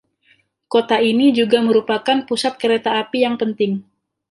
Kota 0.73 0.97
ini 1.11 1.27
juga 1.39 1.57
merupakan 1.67 2.17
pusat 2.27 2.53
kereta 2.61 2.91
api 3.05 3.17
yang 3.25 3.35
penting. 3.41 3.73